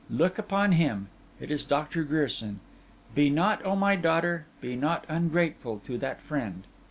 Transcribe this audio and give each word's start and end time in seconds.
Look 0.09 0.39
upon 0.39 0.71
him: 0.71 1.09
it 1.39 1.51
is 1.51 1.63
Doctor 1.63 2.03
Grierson. 2.03 2.59
Be 3.13 3.29
not, 3.29 3.63
oh 3.63 3.75
my 3.75 3.95
daughter, 3.95 4.47
be 4.59 4.75
not 4.75 5.05
ungrateful 5.07 5.77
to 5.85 5.95
that 5.99 6.19
friend! 6.21 6.65